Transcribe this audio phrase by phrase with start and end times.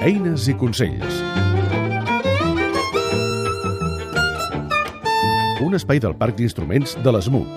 [0.00, 1.16] Eines i consells.
[5.60, 7.50] Un espai del Parc d'Instruments de l'ESMUC.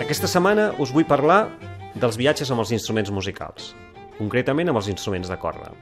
[0.00, 1.42] Aquesta setmana us vull parlar
[1.92, 3.74] dels viatges amb els instruments musicals,
[4.16, 5.74] concretament amb els instruments de corda.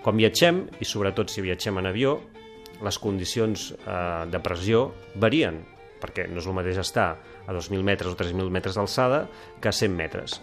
[0.00, 2.22] Quan viatgem, i sobretot si viatgem en avió,
[2.82, 4.88] les condicions eh, de pressió
[5.22, 5.60] varien,
[6.02, 7.10] perquè no és el mateix estar
[7.46, 9.26] a 2.000 metres o 3.000 metres d'alçada
[9.62, 10.40] que a 100 metres.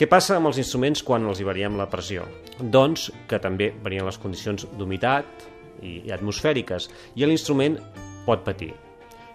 [0.00, 2.24] Què passa amb els instruments quan els hi variem la pressió?
[2.58, 5.44] Doncs que també varien les condicions d'humitat
[5.84, 6.88] i, i atmosfèriques,
[7.20, 7.76] i l'instrument
[8.24, 8.72] pot patir.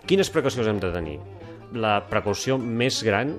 [0.09, 1.19] Quines precaucions hem de tenir?
[1.77, 3.35] La precaució més gran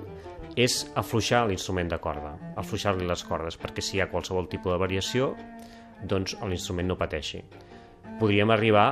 [0.57, 4.81] és afluixar l'instrument de corda, afluixar-li les cordes, perquè si hi ha qualsevol tipus de
[4.81, 5.33] variació,
[6.07, 7.43] doncs l'instrument no pateixi.
[8.19, 8.87] Podríem arribar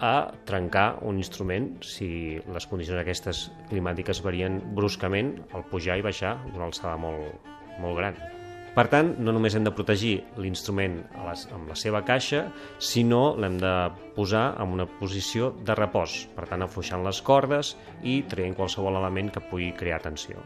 [0.00, 6.36] a trencar un instrument si les condicions aquestes climàtiques varien bruscament al pujar i baixar
[6.50, 8.18] d'una alçada molt, molt gran.
[8.74, 12.48] Per tant, no només hem de protegir l'instrument amb la seva caixa,
[12.82, 13.74] sinó l'hem de
[14.16, 19.30] posar en una posició de repòs, per tant, afluixant les cordes i traient qualsevol element
[19.30, 20.42] que pugui crear tensió.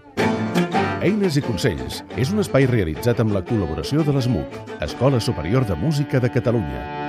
[1.00, 5.78] Eines i consells és un espai realitzat amb la col·laboració de l'ESMUC, Escola Superior de
[5.78, 7.07] Música de Catalunya.